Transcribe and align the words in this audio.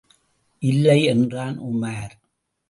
இல்லை. 0.63 1.03
என்றான் 1.03 1.61
உமார். 1.63 2.11